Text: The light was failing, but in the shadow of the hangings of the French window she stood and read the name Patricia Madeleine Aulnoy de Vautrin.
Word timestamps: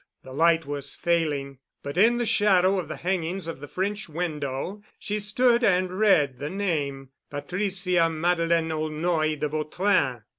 The 0.23 0.33
light 0.33 0.65
was 0.65 0.95
failing, 0.95 1.59
but 1.83 1.95
in 1.95 2.17
the 2.17 2.25
shadow 2.25 2.79
of 2.79 2.87
the 2.87 2.95
hangings 2.95 3.45
of 3.45 3.59
the 3.59 3.67
French 3.67 4.09
window 4.09 4.81
she 4.97 5.19
stood 5.19 5.63
and 5.63 5.99
read 5.99 6.39
the 6.39 6.49
name 6.49 7.09
Patricia 7.29 8.09
Madeleine 8.09 8.69
Aulnoy 8.71 9.35
de 9.39 9.47
Vautrin. 9.47 10.23